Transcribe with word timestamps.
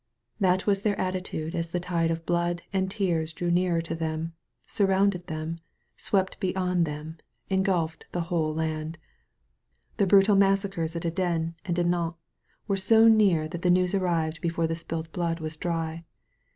That 0.39 0.65
was 0.65 0.81
their 0.81 0.99
attitude 0.99 1.53
as 1.53 1.69
the 1.69 1.79
tide 1.79 2.09
of 2.09 2.25
blood 2.25 2.63
and 2.73 2.89
tears 2.89 3.33
drew 3.33 3.51
nearer 3.51 3.83
to 3.83 3.93
them, 3.93 4.33
surrounded 4.65 5.27
them, 5.27 5.59
swept 5.95 6.39
beyond 6.39 6.87
them, 6.87 7.19
engulfed 7.51 8.05
the 8.11 8.21
whole 8.21 8.51
land. 8.51 8.97
The 9.97 10.07
brutal 10.07 10.35
massacres 10.35 10.95
at 10.95 11.05
Andenne 11.05 11.53
and 11.65 11.75
Dinant 11.77 12.15
were 12.67 12.77
so 12.77 13.07
near 13.07 13.47
that 13.49 13.61
the 13.61 13.69
news 13.69 13.93
arrived 13.93 14.41
before 14.41 14.65
the 14.65 14.73
spilt 14.75 15.11
blood 15.11 15.39
was 15.39 15.55
dry. 15.55 16.03